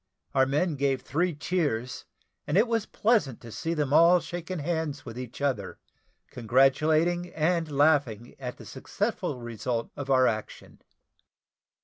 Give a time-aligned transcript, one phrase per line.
[0.33, 2.05] Our men gave three cheers;
[2.47, 5.77] and it was pleasant to see them all shaking hands with each other,
[6.31, 10.81] congratulating and laughing at the successful result of our action.